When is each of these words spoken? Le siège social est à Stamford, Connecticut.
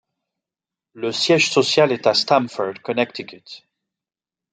Le 0.93 1.11
siège 1.11 1.51
social 1.51 1.91
est 1.91 2.07
à 2.07 2.15
Stamford, 2.15 2.81
Connecticut. 2.81 3.63